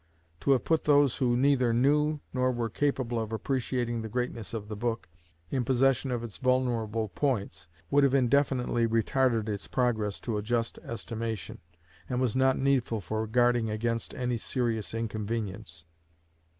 [0.39, 4.67] To have put those who neither knew nor were capable of appreciating the greatness of
[4.67, 5.07] the book,
[5.51, 10.79] in possession of its vulnerable points, would have indefinitely retarded its progress to a just
[10.79, 11.59] estimation,
[12.09, 15.85] and was not needful for guarding against any serious inconvenience.